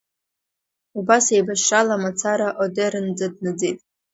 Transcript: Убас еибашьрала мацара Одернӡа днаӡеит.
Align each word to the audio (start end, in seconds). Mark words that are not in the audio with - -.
Убас 0.97 1.25
еибашьрала 1.35 1.95
мацара 2.03 2.49
Одернӡа 2.63 3.27
днаӡеит. 3.33 3.79